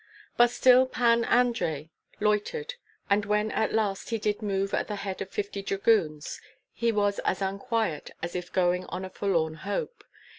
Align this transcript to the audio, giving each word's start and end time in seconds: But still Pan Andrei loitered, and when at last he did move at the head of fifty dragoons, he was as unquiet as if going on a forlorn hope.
But 0.35 0.49
still 0.49 0.87
Pan 0.87 1.23
Andrei 1.25 1.91
loitered, 2.19 2.73
and 3.07 3.23
when 3.23 3.51
at 3.51 3.71
last 3.71 4.09
he 4.09 4.17
did 4.17 4.41
move 4.41 4.73
at 4.73 4.87
the 4.87 4.95
head 4.95 5.21
of 5.21 5.29
fifty 5.29 5.61
dragoons, 5.61 6.41
he 6.73 6.91
was 6.91 7.19
as 7.19 7.39
unquiet 7.39 8.09
as 8.23 8.35
if 8.35 8.51
going 8.51 8.85
on 8.87 9.05
a 9.05 9.11
forlorn 9.11 9.53
hope. 9.61 10.03